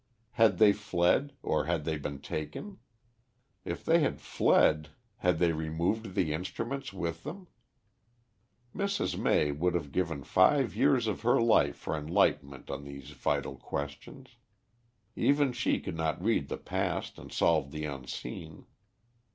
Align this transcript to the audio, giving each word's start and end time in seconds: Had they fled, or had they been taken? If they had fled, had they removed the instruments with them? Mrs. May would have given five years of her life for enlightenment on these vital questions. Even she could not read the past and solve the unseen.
Had 0.31 0.57
they 0.57 0.73
fled, 0.73 1.33
or 1.43 1.65
had 1.65 1.85
they 1.85 1.95
been 1.95 2.19
taken? 2.21 2.79
If 3.63 3.85
they 3.85 3.99
had 3.99 4.19
fled, 4.19 4.89
had 5.17 5.37
they 5.37 5.51
removed 5.51 6.15
the 6.15 6.33
instruments 6.33 6.91
with 6.91 7.21
them? 7.21 7.47
Mrs. 8.75 9.15
May 9.15 9.51
would 9.51 9.75
have 9.75 9.91
given 9.91 10.23
five 10.23 10.75
years 10.75 11.05
of 11.05 11.21
her 11.21 11.39
life 11.39 11.75
for 11.75 11.95
enlightenment 11.95 12.71
on 12.71 12.83
these 12.83 13.11
vital 13.11 13.57
questions. 13.57 14.37
Even 15.15 15.53
she 15.53 15.79
could 15.79 15.97
not 15.97 16.19
read 16.23 16.47
the 16.47 16.57
past 16.57 17.19
and 17.19 17.31
solve 17.31 17.69
the 17.69 17.85
unseen. 17.85 18.65